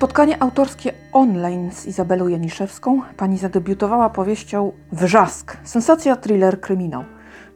Spotkanie 0.00 0.42
autorskie 0.42 0.92
online 1.12 1.70
z 1.72 1.86
Izabelą 1.86 2.28
Janiszewską. 2.28 3.02
Pani 3.16 3.38
zadebiutowała 3.38 4.10
powieścią 4.10 4.72
Wrzask. 4.92 5.56
Sensacja, 5.64 6.16
thriller, 6.16 6.60
kryminał. 6.60 7.04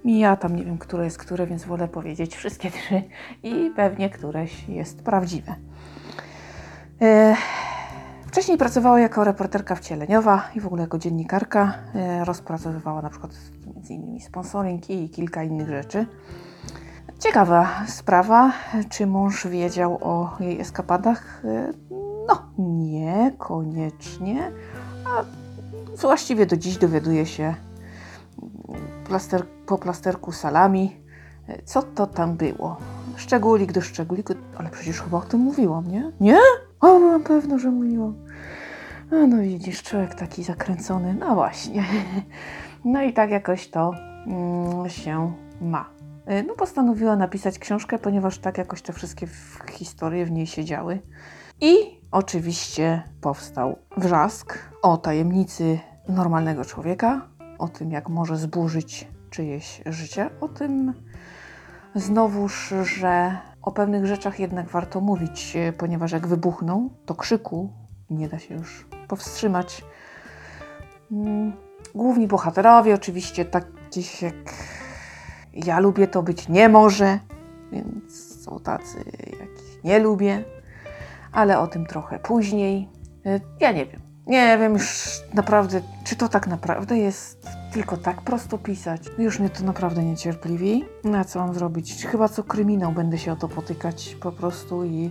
Ja 0.05 0.37
tam 0.37 0.57
nie 0.57 0.65
wiem, 0.65 0.79
które 0.79 1.05
jest 1.05 1.19
które, 1.19 1.47
więc 1.47 1.65
wolę 1.65 1.89
powiedzieć 1.89 2.37
wszystkie 2.37 2.71
trzy 2.71 3.03
i 3.43 3.71
pewnie 3.77 4.11
któreś 4.11 4.69
jest 4.69 5.03
prawdziwe. 5.03 5.55
E, 7.03 7.37
Wcześniej 8.27 8.59
pracowała 8.59 9.01
jako 9.01 9.25
reporterka 9.25 9.75
wcieleniowa 9.75 10.49
i 10.55 10.61
w 10.61 10.67
ogóle 10.67 10.83
jako 10.83 10.99
dziennikarka. 10.99 11.75
E, 11.95 12.25
Rozpracowywała 12.25 13.03
na 13.03 13.11
przykład 13.11 13.33
m.in. 13.67 14.21
sponsoring 14.21 14.91
i 14.91 15.11
kilka 15.11 15.43
innych 15.43 15.69
rzeczy. 15.69 16.07
Ciekawa 17.19 17.69
sprawa, 17.87 18.53
czy 18.91 19.07
mąż 19.07 19.47
wiedział 19.47 19.99
o 20.03 20.37
jej 20.41 20.61
eskapadach? 20.61 21.43
No, 22.35 22.43
niekoniecznie. 22.59 24.53
A 25.05 25.25
właściwie 25.97 26.47
do 26.47 26.57
dziś 26.57 26.77
dowiaduje 26.77 27.27
się 27.27 27.55
plaster, 29.09 29.47
po 29.67 29.79
plasterku 29.79 30.33
salami, 30.33 30.97
co 31.65 31.83
to 31.83 32.07
tam 32.07 32.37
było. 32.37 32.77
Szczególik 33.17 33.73
do 33.73 33.81
szczególiku, 33.81 34.33
ale 34.57 34.71
przecież 34.71 35.01
chyba 35.01 35.19
o 35.19 35.21
tym 35.21 35.41
mówiłam, 35.41 35.91
nie? 35.91 36.13
Nie? 36.21 36.39
O, 36.81 36.99
byłam 36.99 37.23
pewna, 37.23 37.59
że 37.59 37.71
mówiłam. 37.71 38.15
A 39.11 39.15
no 39.27 39.43
widzisz, 39.43 39.83
człowiek 39.83 40.15
taki 40.15 40.45
zakręcony. 40.45 41.15
No 41.15 41.35
właśnie. 41.35 41.85
No 42.85 43.03
i 43.03 43.13
tak 43.13 43.31
jakoś 43.31 43.69
to 43.69 43.93
mm, 44.27 44.91
się 44.91 45.33
ma. 45.61 45.91
Y, 46.31 46.43
No 46.43 46.55
postanowiła 46.55 47.17
napisać 47.17 47.59
książkę, 47.59 47.99
ponieważ 47.99 48.39
tak 48.39 48.59
jakoś 48.59 48.83
te 48.83 48.93
wszystkie 48.93 49.27
historie 49.71 50.27
w 50.27 50.31
niej 50.31 50.47
siedziały. 50.47 50.99
I 51.61 52.01
oczywiście 52.15 53.03
powstał 53.21 53.79
wrzask 53.97 54.59
o 54.83 54.97
tajemnicy 54.97 55.79
normalnego 56.09 56.65
człowieka, 56.65 57.29
o 57.59 57.69
tym 57.69 57.91
jak 57.91 58.09
może 58.09 58.37
zburzyć 58.37 59.09
czyjeś 59.31 59.83
życie, 59.87 60.31
o 60.41 60.49
tym 60.49 60.95
znowuż, 61.95 62.75
że 62.83 63.37
o 63.63 63.73
pewnych 63.73 64.07
rzeczach 64.07 64.41
jednak 64.41 64.69
warto 64.69 65.01
mówić, 65.01 65.57
ponieważ 65.79 66.13
jak 66.13 66.27
wybuchną, 66.27 66.91
to 67.07 67.15
krzyku 67.15 67.73
nie 68.11 68.29
da 68.29 68.39
się 68.39 68.55
już 68.55 68.87
powstrzymać. 69.09 69.85
Mm, 71.13 71.53
Główni 71.95 72.27
bohaterowie, 72.27 72.95
oczywiście 72.95 73.45
takich 73.45 74.23
jak 74.23 74.35
ja 75.53 75.81
lubię, 75.81 76.09
to 76.09 76.23
być 76.23 76.49
nie 76.49 76.69
może, 76.69 77.19
więc 77.73 78.43
są 78.45 78.61
tacy, 78.61 78.99
jakich 79.41 79.85
nie 79.85 79.99
lubię, 79.99 80.45
ale 81.35 81.59
o 81.59 81.67
tym 81.67 81.87
trochę 81.87 82.19
później. 82.19 82.89
E, 83.27 83.41
Ja 83.61 83.73
nie 83.73 83.87
wiem. 83.87 84.01
Nie 84.27 84.59
wiem 84.59 84.73
już 84.73 85.21
naprawdę, 85.35 85.81
czy 86.05 86.17
to 86.17 86.29
tak 86.29 86.47
naprawdę 86.47 86.99
jest 86.99 87.49
tylko 87.73 87.97
tak 87.97 88.23
prosto 88.23 88.59
pisać. 88.59 89.03
Już 89.19 89.39
mnie 89.41 89.51
to 89.51 89.65
naprawdę 89.65 90.05
niecierpliwi. 90.05 90.85
Na 91.05 91.25
co 91.25 91.39
mam 91.39 91.55
zrobić? 91.55 92.07
Chyba 92.07 92.29
co 92.29 92.43
kryminał 92.45 92.93
będę 92.93 93.19
się 93.19 93.33
o 93.33 93.37
to 93.37 93.49
potykać 93.49 94.17
po 94.23 94.33
prostu 94.33 94.85
i... 94.85 95.11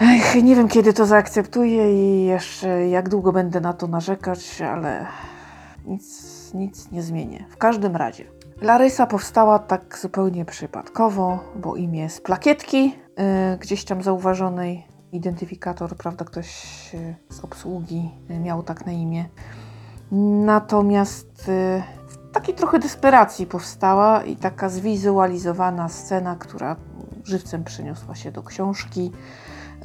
Ech, 0.00 0.42
nie 0.42 0.56
wiem 0.56 0.68
kiedy 0.68 0.92
to 0.92 1.06
zaakceptuję 1.06 1.92
i 1.94 2.24
jeszcze 2.24 2.88
jak 2.88 3.08
długo 3.08 3.32
będę 3.32 3.60
na 3.60 3.72
to 3.72 3.86
narzekać, 3.86 4.60
ale 4.62 5.06
nic, 5.84 6.04
nic 6.54 6.90
nie 6.90 7.02
zmienię. 7.02 7.44
W 7.50 7.56
każdym 7.56 7.96
razie. 7.96 8.24
Larysa 8.60 9.06
powstała 9.06 9.58
tak 9.58 9.98
zupełnie 9.98 10.44
przypadkowo, 10.44 11.38
bo 11.56 11.76
imię 11.76 12.10
z 12.10 12.20
plakietki 12.20 12.84
yy, 12.84 13.58
gdzieś 13.60 13.84
tam 13.84 14.02
zauważonej. 14.02 14.86
Identyfikator, 15.12 15.96
prawda, 15.96 16.24
ktoś 16.24 16.48
yy, 16.94 17.14
z 17.30 17.44
obsługi 17.44 18.10
yy, 18.28 18.38
miał 18.38 18.62
tak 18.62 18.86
na 18.86 18.92
imię. 18.92 19.24
Natomiast 20.44 21.48
y, 21.48 21.82
w 22.08 22.32
takiej 22.32 22.54
trochę 22.54 22.78
desperacji 22.78 23.46
powstała 23.46 24.22
i 24.22 24.36
taka 24.36 24.68
zwizualizowana 24.68 25.88
scena, 25.88 26.36
która 26.36 26.76
żywcem 27.24 27.64
przeniosła 27.64 28.14
się 28.14 28.32
do 28.32 28.42
książki, 28.42 29.12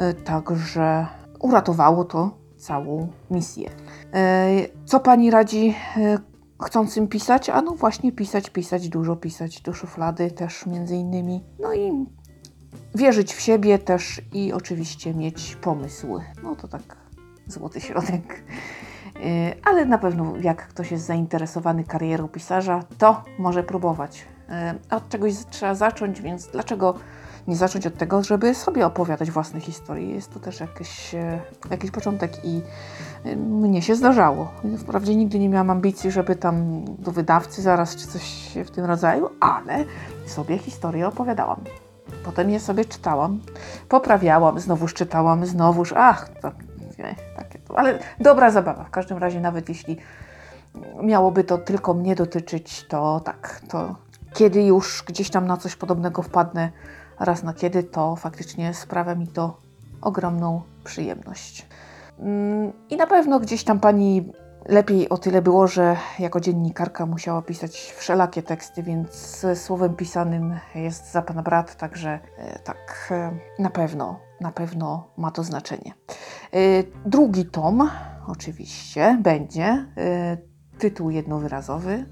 y, 0.01 0.13
także 0.13 1.07
uratowało 1.39 2.05
to 2.05 2.31
całą 2.57 3.07
misję. 3.31 3.69
Y, 3.69 4.69
Co 4.85 4.99
pani 4.99 5.31
radzi 5.31 5.75
y, 5.97 6.30
chcącym 6.61 7.07
pisać? 7.07 7.49
A 7.49 7.61
no 7.61 7.71
właśnie 7.71 8.11
pisać, 8.11 8.49
pisać, 8.49 8.89
dużo 8.89 9.15
pisać, 9.15 9.61
do 9.61 9.73
szuflady 9.73 10.31
też 10.31 10.65
między 10.65 10.95
innymi. 10.95 11.43
No 11.59 11.73
i 11.73 12.05
wierzyć 12.95 13.33
w 13.33 13.41
siebie 13.41 13.79
też 13.79 14.21
i 14.33 14.53
oczywiście 14.53 15.13
mieć 15.13 15.55
pomysły. 15.55 16.21
No 16.43 16.55
to 16.55 16.67
tak 16.67 16.97
złoty 17.47 17.81
środek. 17.81 18.43
Yy, 19.21 19.55
Ale 19.65 19.85
na 19.85 19.97
pewno, 19.97 20.33
jak 20.41 20.67
ktoś 20.67 20.91
jest 20.91 21.05
zainteresowany 21.05 21.83
karierą 21.83 22.27
pisarza, 22.27 22.83
to 22.97 23.23
może 23.39 23.63
próbować. 23.63 24.25
A 24.89 24.95
Od 24.95 25.09
czegoś 25.09 25.33
trzeba 25.49 25.75
zacząć, 25.75 26.21
więc 26.21 26.47
dlaczego 26.47 26.93
nie 27.47 27.55
zacząć 27.55 27.87
od 27.87 27.97
tego, 27.97 28.23
żeby 28.23 28.55
sobie 28.55 28.85
opowiadać 28.85 29.31
własne 29.31 29.59
historie? 29.59 30.09
Jest 30.15 30.33
to 30.33 30.39
też 30.39 30.59
jakiś, 30.59 31.15
e, 31.15 31.39
jakiś 31.69 31.91
początek 31.91 32.45
i 32.45 32.61
mnie 33.35 33.81
się 33.81 33.95
zdarzało. 33.95 34.51
Wprawdzie 34.77 35.15
nigdy 35.15 35.39
nie 35.39 35.49
miałam 35.49 35.69
ambicji, 35.69 36.11
żeby 36.11 36.35
tam 36.35 36.85
do 36.85 37.11
wydawcy 37.11 37.61
zaraz 37.61 37.95
czy 37.95 38.07
coś 38.07 38.57
w 38.65 38.71
tym 38.71 38.85
rodzaju, 38.85 39.29
ale 39.39 39.85
sobie 40.25 40.57
historię 40.57 41.07
opowiadałam. 41.07 41.59
Potem 42.25 42.49
je 42.49 42.59
sobie 42.59 42.85
czytałam, 42.85 43.39
poprawiałam, 43.89 44.59
znowuż 44.59 44.93
czytałam, 44.93 45.45
znowuż, 45.45 45.93
ach, 45.97 46.29
ale 47.75 47.99
dobra 48.19 48.51
zabawa. 48.51 48.83
W 48.83 48.89
każdym 48.89 49.17
razie, 49.17 49.39
nawet 49.39 49.69
jeśli 49.69 49.97
miałoby 51.03 51.43
to 51.43 51.57
tylko 51.57 51.93
mnie 51.93 52.15
dotyczyć, 52.15 52.85
to 52.87 53.19
tak, 53.19 53.61
to 53.69 53.95
kiedy 54.33 54.63
już 54.63 55.03
gdzieś 55.07 55.29
tam 55.29 55.47
na 55.47 55.57
coś 55.57 55.75
podobnego 55.75 56.21
wpadnę, 56.21 56.71
raz 57.19 57.43
na 57.43 57.53
kiedy, 57.53 57.83
to 57.83 58.15
faktycznie 58.15 58.73
sprawia 58.73 59.15
mi 59.15 59.27
to 59.27 59.57
ogromną 60.01 60.61
przyjemność. 60.83 61.67
Mm, 62.19 62.71
I 62.89 62.97
na 62.97 63.07
pewno 63.07 63.39
gdzieś 63.39 63.63
tam 63.63 63.79
pani 63.79 64.31
lepiej 64.65 65.09
o 65.09 65.17
tyle 65.17 65.41
było, 65.41 65.67
że 65.67 65.97
jako 66.19 66.39
dziennikarka 66.39 67.05
musiała 67.05 67.41
pisać 67.41 67.93
wszelakie 67.97 68.43
teksty, 68.43 68.83
więc 68.83 69.45
słowem 69.55 69.95
pisanym 69.95 70.59
jest 70.75 71.11
za 71.11 71.21
pana 71.21 71.41
brat, 71.41 71.75
także 71.75 72.19
e, 72.37 72.59
tak 72.59 73.07
e, 73.11 73.31
na 73.59 73.69
pewno, 73.69 74.19
na 74.41 74.51
pewno 74.51 75.07
ma 75.17 75.31
to 75.31 75.43
znaczenie. 75.43 75.93
E, 76.53 76.57
Drugi 77.05 77.45
tom 77.45 77.89
oczywiście 78.27 79.17
będzie, 79.21 79.85
e, 79.97 80.37
tytuł 80.77 81.09
jednowyrazowy. 81.09 82.05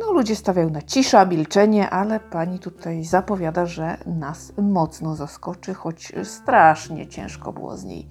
No, 0.00 0.12
ludzie 0.12 0.36
stawiają 0.36 0.70
na 0.70 0.82
cisza, 0.82 1.24
milczenie, 1.24 1.90
ale 1.90 2.20
pani 2.20 2.58
tutaj 2.58 3.04
zapowiada, 3.04 3.66
że 3.66 3.96
nas 4.06 4.52
mocno 4.62 5.16
zaskoczy, 5.16 5.74
choć 5.74 6.12
strasznie 6.24 7.06
ciężko 7.06 7.52
było 7.52 7.76
z 7.76 7.84
niej 7.84 8.08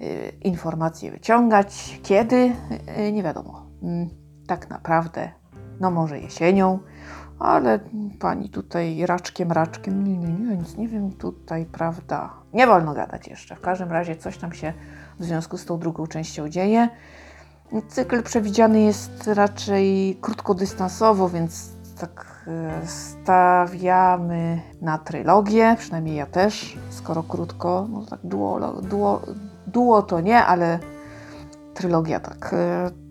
y, 0.00 0.32
informacje 0.44 1.10
wyciągać. 1.10 2.00
Kiedy? 2.02 2.52
Y, 3.08 3.12
Nie 3.12 3.22
wiadomo. 3.22 3.66
Mm, 3.82 4.08
Tak 4.46 4.70
naprawdę, 4.70 5.30
no 5.80 5.90
może 5.90 6.18
jesienią, 6.18 6.78
ale 7.38 7.78
pani 8.20 8.48
tutaj 8.48 9.06
raczkiem, 9.06 9.52
raczkiem, 9.52 10.04
nie, 10.04 10.16
nie, 10.16 10.28
nie, 10.28 10.56
nic 10.56 10.76
nie 10.76 10.88
wiem 10.88 11.12
tutaj, 11.12 11.66
prawda? 11.66 12.30
Nie 12.52 12.66
wolno 12.66 12.94
gadać 12.94 13.28
jeszcze. 13.28 13.56
W 13.56 13.60
każdym 13.60 13.92
razie 13.92 14.16
coś 14.16 14.38
tam 14.38 14.52
się 14.52 14.72
w 15.18 15.24
związku 15.24 15.58
z 15.58 15.64
tą 15.64 15.78
drugą 15.78 16.06
częścią 16.06 16.48
dzieje. 16.48 16.88
Cykl 17.88 18.22
przewidziany 18.22 18.80
jest 18.80 19.26
raczej 19.26 20.18
krótkodystansowo, 20.20 21.28
więc 21.28 21.72
tak 22.00 22.44
e, 22.46 22.86
stawiamy 22.86 24.60
na 24.80 24.98
trylogię, 24.98 25.76
przynajmniej 25.78 26.16
ja 26.16 26.26
też, 26.26 26.78
skoro 26.90 27.22
krótko, 27.22 27.86
no 27.90 28.06
tak 28.06 28.20
duo, 28.24 28.82
duo, 28.82 29.22
duo 29.66 30.02
to 30.02 30.20
nie, 30.20 30.44
ale 30.44 30.78
trylogia 31.74 32.20
tak. 32.20 32.54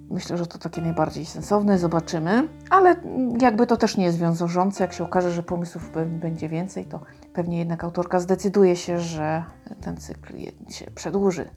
Myślę, 0.10 0.38
że 0.38 0.48
to 0.48 0.58
takie 0.58 0.82
najbardziej 0.82 1.26
sensowne, 1.26 1.80
zobaczymy, 1.80 2.48
ale 2.70 2.96
jakby 3.42 3.68
to 3.68 3.78
też 3.78 3.98
nie 3.98 4.06
jest 4.06 4.20
wiążące, 4.20 4.84
jak 4.84 4.94
się 4.94 5.04
okaże, 5.04 5.32
że 5.32 5.44
pomysłów 5.44 5.92
będzie 6.08 6.50
więcej, 6.50 6.86
to 6.86 7.00
pewnie 7.34 7.60
jednak 7.60 7.84
autorka 7.84 8.20
zdecyduje 8.20 8.76
się, 8.76 9.00
że 9.00 9.44
ten 9.82 9.98
cykl 9.98 10.34
się 10.70 10.92
przedłuży. 10.92 11.50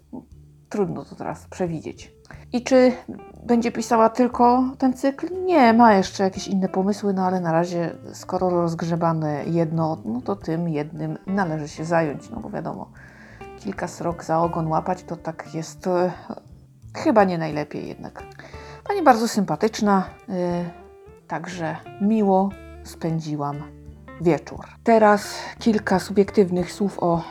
Trudno 0.69 1.05
to 1.05 1.15
teraz 1.15 1.47
przewidzieć. 1.47 2.13
I 2.53 2.65
czy 2.65 2.93
będzie 3.47 3.73
pisała 3.73 4.09
tylko 4.09 4.65
ten 4.79 4.93
cykl? 4.93 5.45
Nie, 5.45 5.73
ma 5.73 5.95
jeszcze 5.95 6.25
jakieś 6.25 6.49
inne 6.49 6.69
pomysły, 6.69 7.13
no 7.13 7.27
ale 7.27 7.41
na 7.41 7.53
razie, 7.53 7.97
skoro 8.13 8.51
rozgrzebane 8.51 9.45
jedno, 9.45 10.03
no 10.05 10.21
to 10.21 10.37
tym 10.37 10.69
jednym 10.69 11.19
należy 11.27 11.69
się 11.69 11.85
zająć, 11.85 12.31
no 12.31 12.41
bo 12.41 12.51
wiadomo, 12.51 12.93
kilka 13.61 13.89
srok 13.89 14.25
za 14.25 14.41
ogon 14.41 14.67
łapać, 14.67 15.03
to 15.03 15.17
tak 15.17 15.55
jest 15.55 15.87
e, 15.87 16.13
chyba 16.97 17.25
nie 17.25 17.39
najlepiej 17.39 17.89
jednak. 17.89 18.23
Pani 18.91 19.03
bardzo 19.03 19.29
sympatyczna, 19.29 20.05
y, 20.29 20.33
także 21.29 21.77
miło 22.01 22.49
spędziłam 22.85 23.57
wieczór. 24.21 24.61
Teraz 24.85 25.35
kilka 25.59 25.99
subiektywnych 25.99 26.73
słów 26.73 27.03
o 27.03 27.23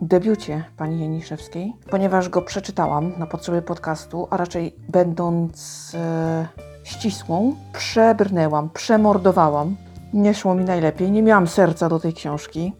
debiucie 0.00 0.64
pani 0.76 1.00
Janiszewskiej, 1.00 1.72
ponieważ 1.90 2.28
go 2.28 2.42
przeczytałam 2.42 3.12
na 3.18 3.26
potrzeby 3.26 3.62
podcastu, 3.62 4.28
a 4.30 4.36
raczej 4.36 4.76
będąc 4.88 5.92
e, 5.94 6.48
ścisłą, 6.84 7.56
przebrnęłam, 7.72 8.70
przemordowałam. 8.70 9.76
Nie 10.12 10.34
szło 10.34 10.54
mi 10.54 10.64
najlepiej, 10.64 11.10
nie 11.10 11.22
miałam 11.22 11.46
serca 11.46 11.88
do 11.88 12.00
tej 12.00 12.12
książki. 12.12 12.72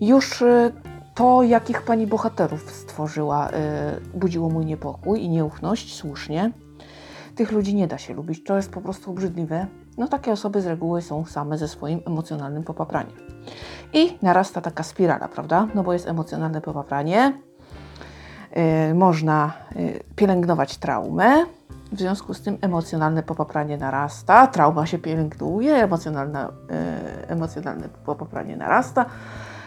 Już 0.00 0.42
e, 0.42 0.72
to, 1.14 1.42
jakich 1.42 1.82
pani 1.82 2.06
bohaterów 2.06 2.70
stworzyła, 2.70 3.48
e, 3.50 3.96
budziło 4.14 4.50
mój 4.50 4.66
niepokój 4.66 5.22
i 5.22 5.28
nieufność, 5.28 5.94
słusznie. 5.94 6.52
Tych 7.36 7.52
ludzi 7.52 7.74
nie 7.74 7.86
da 7.86 7.98
się 7.98 8.14
lubić, 8.14 8.44
to 8.44 8.56
jest 8.56 8.70
po 8.70 8.80
prostu 8.80 9.10
obrzydliwe. 9.10 9.66
No 9.98 10.08
takie 10.08 10.32
osoby 10.32 10.60
z 10.60 10.66
reguły 10.66 11.02
są 11.02 11.24
same 11.24 11.58
ze 11.58 11.68
swoim 11.68 12.00
emocjonalnym 12.06 12.62
popapraniem. 12.62 13.16
I 13.92 14.18
narasta 14.22 14.60
taka 14.60 14.82
spirala, 14.82 15.28
prawda? 15.28 15.68
No 15.74 15.82
bo 15.82 15.92
jest 15.92 16.08
emocjonalne 16.08 16.60
popapranie, 16.60 17.32
yy, 18.56 18.94
można 18.94 19.52
yy, 19.74 20.00
pielęgnować 20.16 20.76
traumę, 20.76 21.46
w 21.92 21.98
związku 21.98 22.34
z 22.34 22.42
tym 22.42 22.58
emocjonalne 22.60 23.22
popapranie 23.22 23.76
narasta, 23.76 24.46
trauma 24.46 24.86
się 24.86 24.98
pielęgnuje, 24.98 25.74
emocjonalne, 25.74 26.48
yy, 26.70 27.28
emocjonalne 27.28 27.88
popapranie 27.88 28.56
narasta, 28.56 29.06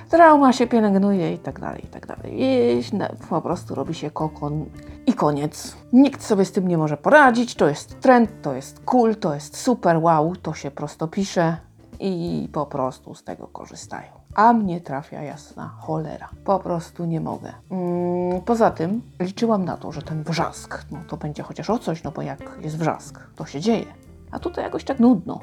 trauma 0.09 0.53
się 0.53 0.67
pielęgnuje 0.67 1.33
i 1.33 1.37
tak 1.37 1.59
dalej, 1.59 1.85
i 1.85 1.87
tak 1.87 2.07
dalej. 2.07 2.43
I 2.43 2.81
po 3.29 3.41
prostu 3.41 3.75
robi 3.75 3.93
się 3.93 4.11
kokon 4.11 4.65
i 5.05 5.13
koniec. 5.13 5.77
Nikt 5.93 6.23
sobie 6.23 6.45
z 6.45 6.51
tym 6.51 6.67
nie 6.67 6.77
może 6.77 6.97
poradzić, 6.97 7.55
to 7.55 7.67
jest 7.67 7.99
trend, 7.99 8.29
to 8.41 8.53
jest 8.53 8.79
cool, 8.85 9.15
to 9.15 9.33
jest 9.33 9.57
super, 9.57 9.97
wow, 9.97 10.35
to 10.35 10.53
się 10.53 10.71
prosto 10.71 11.07
pisze 11.07 11.57
i 11.99 12.49
po 12.53 12.65
prostu 12.65 13.15
z 13.15 13.23
tego 13.23 13.47
korzystają. 13.47 14.11
A 14.35 14.53
mnie 14.53 14.81
trafia 14.81 15.21
jasna 15.21 15.67
cholera. 15.79 16.29
Po 16.45 16.59
prostu 16.59 17.05
nie 17.05 17.21
mogę. 17.21 17.53
Mm, 17.71 18.41
poza 18.41 18.71
tym 18.71 19.01
liczyłam 19.19 19.65
na 19.65 19.77
to, 19.77 19.91
że 19.91 20.01
ten 20.01 20.23
wrzask, 20.23 20.85
no 20.91 20.99
to 21.07 21.17
będzie 21.17 21.43
chociaż 21.43 21.69
o 21.69 21.79
coś, 21.79 22.03
no 22.03 22.11
bo 22.11 22.21
jak 22.21 22.39
jest 22.61 22.77
wrzask, 22.77 23.19
to 23.35 23.45
się 23.45 23.61
dzieje. 23.61 23.85
A 24.31 24.39
tutaj 24.39 24.63
jakoś 24.63 24.83
tak 24.83 24.99
nudno. 24.99 25.39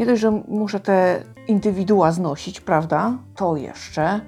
Nie 0.00 0.06
dość, 0.06 0.20
że 0.20 0.30
muszę 0.48 0.80
te 0.80 1.22
indywidua 1.48 2.12
znosić, 2.12 2.60
prawda? 2.60 3.18
To 3.36 3.56
jeszcze. 3.56 4.20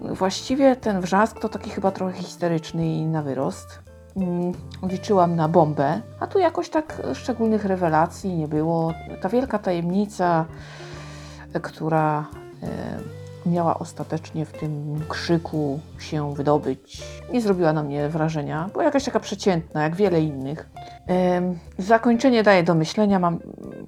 Właściwie 0.00 0.76
ten 0.76 1.00
wrzask 1.00 1.40
to 1.40 1.48
taki 1.48 1.70
chyba 1.70 1.90
trochę 1.90 2.12
histeryczny 2.12 2.86
i 2.86 3.06
na 3.06 3.22
wyrost. 3.22 3.78
Mm, 4.16 4.52
liczyłam 4.82 5.36
na 5.36 5.48
bombę, 5.48 6.00
a 6.20 6.26
tu 6.26 6.38
jakoś 6.38 6.68
tak 6.70 7.02
szczególnych 7.14 7.64
rewelacji 7.64 8.36
nie 8.36 8.48
było. 8.48 8.92
Ta 9.20 9.28
wielka 9.28 9.58
tajemnica, 9.58 10.44
która 11.62 12.26
e, 12.62 12.98
miała 13.48 13.78
ostatecznie 13.78 14.46
w 14.46 14.52
tym 14.52 15.00
krzyku 15.08 15.80
się 15.98 16.34
wydobyć, 16.34 17.02
nie 17.32 17.40
zrobiła 17.40 17.72
na 17.72 17.82
mnie 17.82 18.08
wrażenia. 18.08 18.70
Była 18.72 18.84
jakaś 18.84 19.04
taka 19.04 19.20
przeciętna, 19.20 19.82
jak 19.82 19.96
wiele 19.96 20.20
innych. 20.20 20.70
Zakończenie 21.78 22.42
daje 22.42 22.62
do 22.62 22.74
myślenia. 22.74 23.18
Mam 23.18 23.38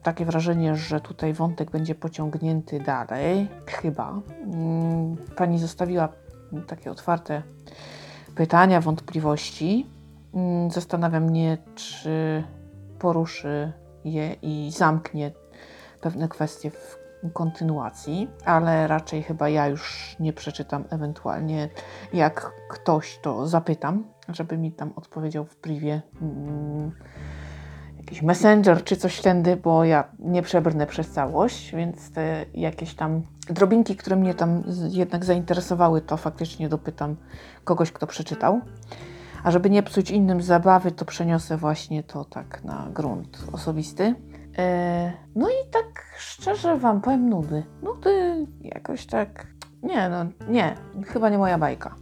takie 0.03 0.25
wrażenie, 0.25 0.77
że 0.77 1.01
tutaj 1.01 1.33
wątek 1.33 1.71
będzie 1.71 1.95
pociągnięty 1.95 2.81
dalej. 2.81 3.49
Chyba. 3.67 4.21
Mm, 4.45 5.17
pani 5.37 5.59
zostawiła 5.59 6.09
takie 6.67 6.91
otwarte 6.91 7.43
pytania, 8.35 8.81
wątpliwości. 8.81 9.87
Mm, 10.35 10.71
zastanawiam 10.71 11.25
mnie, 11.25 11.59
czy 11.75 12.45
poruszy 12.99 13.73
je 14.05 14.33
i 14.43 14.71
zamknie 14.77 15.33
pewne 16.01 16.29
kwestie 16.29 16.71
w 16.71 17.01
kontynuacji, 17.33 18.31
ale 18.45 18.87
raczej 18.87 19.23
chyba 19.23 19.49
ja 19.49 19.67
już 19.67 20.17
nie 20.21 20.33
przeczytam. 20.33 20.85
Ewentualnie 20.91 21.69
jak 22.13 22.53
ktoś 22.69 23.19
to 23.19 23.47
zapytam, 23.47 24.05
żeby 24.29 24.59
mi 24.59 24.73
tam 24.73 24.93
odpowiedział 24.97 25.45
w 25.45 25.57
privie. 25.57 26.03
Jakiś 28.11 28.23
messenger 28.23 28.85
czy 28.85 28.97
coś 28.97 29.21
tędy, 29.21 29.57
bo 29.57 29.85
ja 29.85 30.05
nie 30.19 30.43
przebrnę 30.43 30.87
przez 30.87 31.11
całość, 31.11 31.75
więc 31.75 32.13
te 32.13 32.45
jakieś 32.55 32.95
tam 32.95 33.23
drobinki, 33.51 33.97
które 33.97 34.17
mnie 34.17 34.35
tam 34.35 34.63
jednak 34.89 35.25
zainteresowały, 35.25 36.01
to 36.01 36.17
faktycznie 36.17 36.69
dopytam 36.69 37.17
kogoś, 37.65 37.93
kto 37.93 38.07
przeczytał. 38.07 38.61
A 39.45 39.51
żeby 39.51 39.71
nie 39.71 39.83
psuć 39.83 40.11
innym 40.11 40.43
zabawy, 40.43 40.93
to 40.93 41.05
przeniosę 41.05 41.57
właśnie 41.57 42.03
to 42.03 42.25
tak 42.25 42.65
na 42.65 42.89
grunt 42.95 43.45
osobisty. 43.53 44.15
E, 44.59 45.13
no 45.35 45.49
i 45.49 45.71
tak 45.71 46.05
szczerze 46.19 46.77
Wam 46.77 47.01
powiem 47.01 47.29
nudy. 47.29 47.63
Nudy 47.83 48.47
jakoś 48.61 49.07
tak... 49.07 49.47
Nie, 49.83 50.09
no 50.09 50.27
nie, 50.49 50.75
chyba 51.07 51.29
nie 51.29 51.39
moja 51.39 51.59
bajka. 51.59 51.95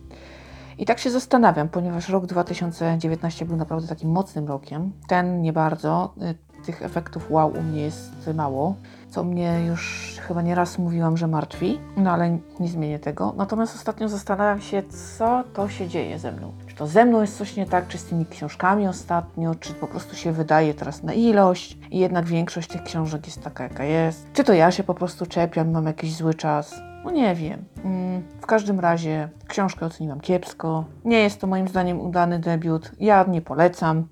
I 0.78 0.84
tak 0.84 0.98
się 0.98 1.10
zastanawiam, 1.10 1.69
ponieważ 1.69 2.08
rok 2.08 2.26
2019 2.26 3.44
był 3.44 3.56
naprawdę 3.56 3.88
takim 3.88 4.10
mocnym 4.10 4.48
rokiem. 4.48 4.92
Ten 5.08 5.42
nie 5.42 5.52
bardzo. 5.52 6.14
Y, 6.22 6.48
tych 6.64 6.82
efektów 6.82 7.30
wow 7.30 7.52
u 7.58 7.62
mnie 7.62 7.82
jest 7.82 8.30
mało, 8.34 8.75
co 9.10 9.25
mnie 9.25 9.64
już 9.66 10.14
chyba 10.20 10.42
nieraz 10.42 10.78
mówiłam, 10.78 11.16
że 11.16 11.26
martwi, 11.26 11.80
no 11.96 12.10
ale 12.10 12.38
nie 12.60 12.69
zmienię 12.69 12.98
tego. 12.98 13.34
Natomiast 13.36 13.75
ostatnio 13.75 14.08
zastanawiam 14.08 14.60
się, 14.60 14.82
co 15.16 15.44
to 15.54 15.69
się 15.69 15.88
dzieje 15.88 16.19
ze 16.19 16.32
mną. 16.32 16.52
Czy 16.66 16.76
to 16.76 16.86
ze 16.86 17.04
mną 17.04 17.20
jest 17.20 17.38
coś 17.38 17.56
nie 17.56 17.66
tak, 17.66 17.88
czy 17.88 17.98
z 17.98 18.04
tymi 18.04 18.26
książkami 18.26 18.88
ostatnio, 18.88 19.54
czy 19.54 19.75
po 19.75 19.86
prostu 19.86 20.16
się 20.16 20.32
wydaje 20.32 20.75
teraz 20.75 21.02
na 21.02 21.12
ilość 21.12 21.78
i 21.90 21.98
jednak 21.98 22.25
większość 22.25 22.69
tych 22.69 22.82
książek 22.82 23.26
jest 23.26 23.42
taka, 23.42 23.64
jaka 23.64 23.84
jest. 23.84 24.26
Czy 24.32 24.44
to 24.44 24.52
ja 24.52 24.70
się 24.70 24.84
po 24.84 24.94
prostu 24.94 25.26
czepiam, 25.26 25.70
mam 25.70 25.86
jakiś 25.86 26.16
zły 26.16 26.34
czas. 26.34 26.75
No 27.08 27.14
nie 27.14 27.34
wiem. 27.34 27.64
Mm, 27.84 28.22
w 28.40 28.46
każdym 28.46 28.81
razie 28.81 29.28
książkę 29.46 29.87
oceniłam 29.87 30.20
kiepsko. 30.20 30.84
Nie 31.05 31.19
jest 31.19 31.40
to 31.40 31.46
moim 31.46 31.69
zdaniem 31.69 32.00
udany 32.00 32.38
debiut. 32.38 32.93
Ja 33.00 33.25
nie 33.28 33.43
polecam. 33.43 34.08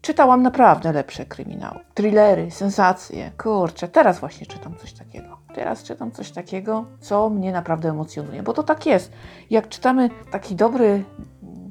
Czytałam 0.00 0.42
naprawdę 0.42 0.92
lepsze 0.92 1.26
kryminały. 1.26 1.80
Thrillery, 1.94 2.50
sensacje. 2.50 3.30
Kurczę, 3.38 3.88
teraz 3.88 4.20
właśnie 4.20 4.46
czytam 4.46 4.74
coś 4.76 4.92
takiego. 4.92 5.38
Teraz 5.54 5.82
czytam 5.82 6.10
coś 6.10 6.30
takiego, 6.30 6.84
co 7.00 7.30
mnie 7.30 7.52
naprawdę 7.52 7.88
emocjonuje. 7.88 8.42
Bo 8.42 8.52
to 8.52 8.62
tak 8.62 8.86
jest. 8.86 9.12
Jak 9.50 9.68
czytamy 9.68 10.10
taki 10.30 10.54
dobry, 10.54 11.04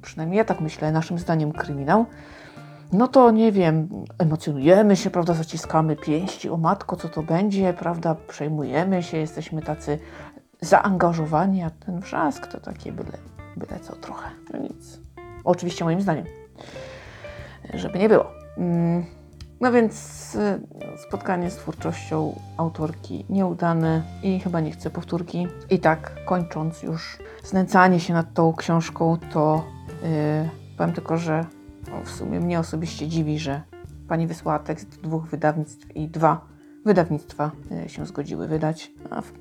przynajmniej 0.02 0.38
ja 0.38 0.46
tak 0.46 0.62
myślę, 0.62 0.92
naszym 0.92 1.20
zdaniem 1.20 1.52
kryminał, 1.52 2.06
no 2.94 3.08
to 3.08 3.32
nie 3.32 3.52
wiem, 3.52 3.90
emocjonujemy 4.18 4.96
się, 4.96 5.10
prawda, 5.10 5.34
zaciskamy 5.34 5.96
pięści, 5.96 6.50
o 6.50 6.58
matko, 6.58 6.96
co 6.96 7.10
to 7.10 7.24
będzie, 7.24 7.74
prawda, 7.74 8.16
przejmujemy 8.28 9.04
się, 9.04 9.18
jesteśmy 9.18 9.62
tacy 9.62 10.00
zaangażowani, 10.62 11.64
a 11.64 11.70
ten 11.70 12.00
wrzask 12.00 12.48
to 12.48 12.60
takie 12.60 12.92
byle, 12.92 13.18
byle 13.58 13.80
co 13.80 13.96
trochę. 13.96 14.30
No 14.54 14.60
nic. 14.60 15.00
Oczywiście 15.44 15.86
moim 15.86 16.02
zdaniem. 16.02 16.26
Żeby 17.74 18.00
nie 18.00 18.10
było. 18.10 18.32
Mm, 18.58 19.06
no 19.62 19.72
więc 19.72 20.36
y, 20.36 20.60
spotkanie 21.08 21.50
z 21.50 21.56
twórczością 21.56 22.40
autorki 22.58 23.26
nieudane 23.30 24.02
i 24.24 24.40
chyba 24.40 24.60
nie 24.60 24.72
chcę 24.72 24.90
powtórki. 24.90 25.48
I 25.70 25.80
tak 25.80 26.26
kończąc 26.26 26.84
już 26.84 27.18
znęcanie 27.44 28.00
się 28.00 28.14
nad 28.14 28.34
tą 28.34 28.54
książką, 28.54 29.18
to 29.34 29.64
yy, 30.04 30.50
powiem 30.78 30.94
tylko, 30.94 31.18
że 31.18 31.46
no, 31.92 32.02
w 32.04 32.10
sumie 32.10 32.40
mnie 32.40 32.60
osobiście 32.60 33.08
dziwi, 33.08 33.40
że 33.40 33.62
pani 34.08 34.28
wysłała 34.28 34.60
tekst 34.60 35.02
dwóch 35.02 35.28
wydawnictw 35.28 35.96
i 35.96 36.08
dwa 36.08 36.42
wydawnictwa 36.86 37.52
y, 37.86 37.90
się 37.90 38.06
zgodziły 38.06 38.48
wydać. 38.48 38.92
A 39.10 39.22
w 39.22 39.32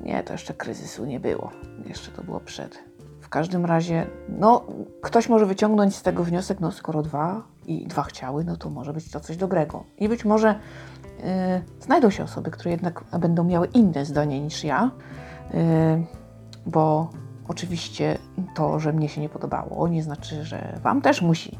nie, 0.00 0.22
to 0.22 0.32
jeszcze 0.32 0.54
kryzysu 0.54 1.04
nie 1.04 1.20
było. 1.20 1.50
Jeszcze 1.86 2.10
to 2.10 2.22
było 2.22 2.40
przed. 2.40 2.78
W 3.20 3.28
każdym 3.28 3.64
razie, 3.64 4.06
no, 4.28 4.66
ktoś 5.00 5.28
może 5.28 5.46
wyciągnąć 5.46 5.96
z 5.96 6.02
tego 6.02 6.24
wniosek, 6.24 6.60
no 6.60 6.72
skoro 6.72 7.02
dwa 7.02 7.42
i 7.66 7.86
dwa 7.86 8.02
chciały, 8.02 8.44
no 8.44 8.56
to 8.56 8.70
może 8.70 8.92
być 8.92 9.10
to 9.10 9.20
coś 9.20 9.36
dobrego. 9.36 9.84
I 9.98 10.08
być 10.08 10.24
może 10.24 10.48
yy, 11.18 11.24
znajdą 11.80 12.10
się 12.10 12.24
osoby, 12.24 12.50
które 12.50 12.70
jednak 12.70 13.04
będą 13.18 13.44
miały 13.44 13.66
inne 13.66 14.04
zdanie 14.04 14.40
niż 14.40 14.64
ja, 14.64 14.90
yy, 15.54 15.60
bo 16.66 17.10
oczywiście 17.48 18.18
to, 18.54 18.80
że 18.80 18.92
mnie 18.92 19.08
się 19.08 19.20
nie 19.20 19.28
podobało, 19.28 19.88
nie 19.88 20.02
znaczy, 20.02 20.44
że 20.44 20.78
Wam 20.82 21.02
też 21.02 21.22
musi, 21.22 21.58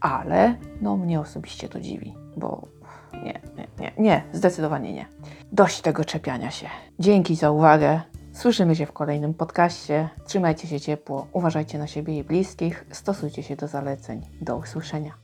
ale 0.00 0.54
no 0.80 0.96
mnie 0.96 1.20
osobiście 1.20 1.68
to 1.68 1.80
dziwi, 1.80 2.14
bo 2.36 2.68
nie, 3.12 3.40
nie, 3.56 3.68
nie, 3.78 3.92
nie, 3.98 4.22
zdecydowanie 4.32 4.92
nie. 4.92 5.06
Dość 5.52 5.80
tego 5.80 6.04
czepiania 6.04 6.50
się. 6.50 6.66
Dzięki 6.98 7.36
za 7.36 7.50
uwagę. 7.50 8.00
Słyszymy 8.32 8.76
się 8.76 8.86
w 8.86 8.92
kolejnym 8.92 9.34
podcaście. 9.34 10.08
Trzymajcie 10.26 10.68
się 10.68 10.80
ciepło, 10.80 11.26
uważajcie 11.32 11.78
na 11.78 11.86
siebie 11.86 12.18
i 12.18 12.24
bliskich, 12.24 12.86
stosujcie 12.90 13.42
się 13.42 13.56
do 13.56 13.68
zaleceń. 13.68 14.26
Do 14.40 14.56
usłyszenia. 14.56 15.14